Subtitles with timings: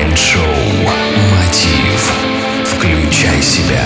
[0.00, 0.42] Mind Show
[1.30, 2.12] «Мотив».
[2.64, 3.84] Включай себя.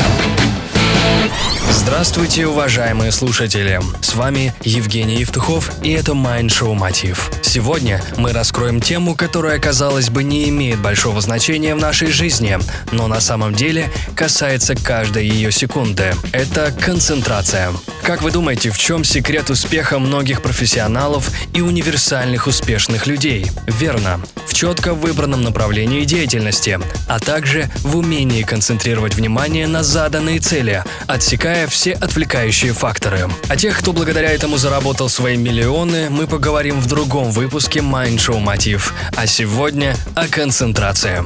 [1.69, 3.81] Здравствуйте, уважаемые слушатели!
[4.01, 7.33] С вами Евгений Евтухов, и это Mind Show Мотив.
[7.43, 12.59] Сегодня мы раскроем тему, которая, казалось бы, не имеет большого значения в нашей жизни,
[12.93, 16.15] но на самом деле касается каждой ее секунды.
[16.33, 17.73] Это концентрация.
[18.05, 23.51] Как вы думаете, в чем секрет успеха многих профессионалов и универсальных успешных людей?
[23.67, 24.21] Верно,
[24.55, 26.79] в четко выбранном направлении деятельности,
[27.09, 33.29] а также в умении концентрировать внимание на заданные цели, отсекая все отвлекающие факторы.
[33.49, 38.39] О тех, кто благодаря этому заработал свои миллионы, мы поговорим в другом выпуске Mind Show
[38.39, 41.25] Мотив, а сегодня о концентрации.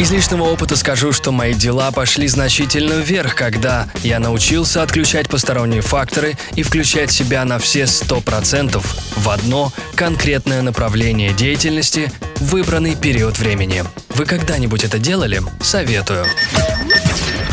[0.00, 5.82] Из личного опыта скажу, что мои дела пошли значительно вверх, когда я научился отключать посторонние
[5.82, 8.82] факторы и включать себя на все 100%
[9.16, 13.84] в одно конкретное направление деятельности в выбранный период времени.
[14.08, 15.42] Вы когда-нибудь это делали?
[15.60, 16.24] Советую.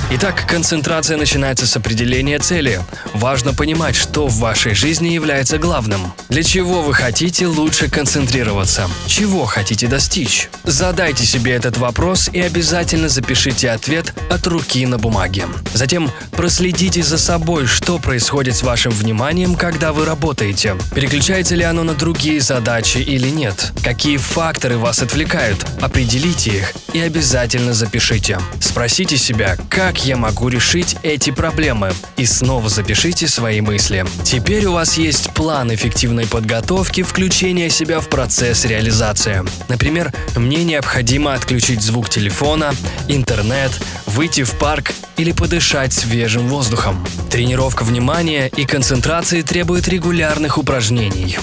[0.09, 2.80] Итак, концентрация начинается с определения цели.
[3.13, 6.13] Важно понимать, что в вашей жизни является главным.
[6.30, 8.89] Для чего вы хотите лучше концентрироваться?
[9.05, 10.50] Чего хотите достичь?
[10.63, 15.45] Задайте себе этот вопрос и обязательно запишите ответ от руки на бумаге.
[15.73, 20.78] Затем проследите за собой, что происходит с вашим вниманием, когда вы работаете.
[20.95, 23.73] Переключается ли оно на другие задачи или нет?
[23.83, 25.66] Какие факторы вас отвлекают?
[25.81, 28.39] Определите их и обязательно запишите.
[28.61, 31.92] Спросите себя, как я могу решить эти проблемы?
[32.17, 34.06] И снова запишите свои мысли.
[34.23, 39.44] Теперь у вас есть план эффективной подготовки включения себя в процесс реализации.
[39.68, 42.73] Например, мне необходимо отключить звук телефона,
[43.08, 43.72] интернет,
[44.06, 47.06] выйти в парк или подышать свежим воздухом.
[47.30, 51.38] Тренировка внимания и концентрации требует регулярных упражнений.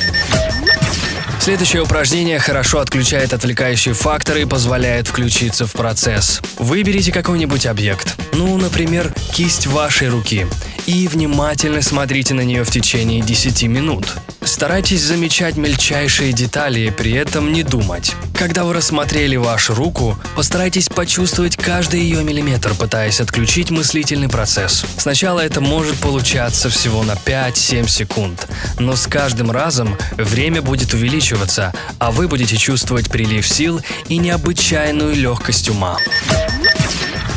[1.44, 6.40] Следующее упражнение хорошо отключает отвлекающие факторы и позволяет включиться в процесс.
[6.58, 10.46] Выберите какой-нибудь объект, ну, например, кисть вашей руки,
[10.86, 14.06] и внимательно смотрите на нее в течение 10 минут.
[14.42, 18.14] Старайтесь замечать мельчайшие детали и при этом не думать.
[18.34, 24.84] Когда вы рассмотрели вашу руку, постарайтесь почувствовать каждый ее миллиметр, пытаясь отключить мыслительный процесс.
[24.98, 28.46] Сначала это может получаться всего на 5-7 секунд,
[28.78, 35.14] но с каждым разом время будет увеличиваться, а вы будете чувствовать прилив сил и необычайную
[35.14, 35.98] легкость ума.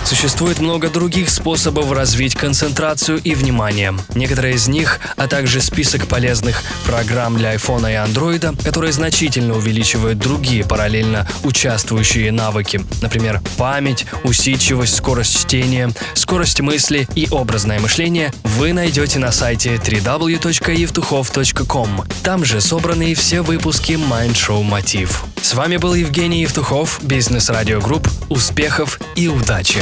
[0.08, 3.94] Существует много других способов развить концентрацию и внимание.
[4.16, 10.18] Некоторые из них, а также список полезных программ для iPhone и Android, которые значительно увеличивают
[10.18, 18.72] другие параллельно участвующие навыки, например, память, усидчивость, скорость чтения, скорость мысли и образное мышление, вы
[18.72, 22.06] найдете на сайте www.evtuchov.com.
[22.24, 25.26] Там же собраны все выпуски Mind Show Мотив.
[25.42, 28.08] С вами был Евгений Евтухов, Business Radio Group.
[28.30, 29.80] Успехов и удачи!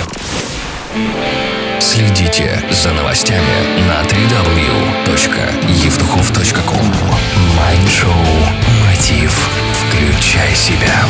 [1.79, 6.93] Следите за новостями на www.evtuchov.com
[7.57, 8.11] Майншоу
[8.83, 9.49] «Мотив».
[9.73, 11.05] Включай себя.